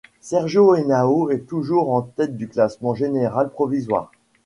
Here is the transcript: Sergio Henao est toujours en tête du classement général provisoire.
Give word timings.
Sergio 0.19 0.73
Henao 0.73 1.29
est 1.29 1.45
toujours 1.47 1.93
en 1.93 2.01
tête 2.01 2.35
du 2.35 2.47
classement 2.47 2.95
général 2.95 3.51
provisoire. 3.51 4.11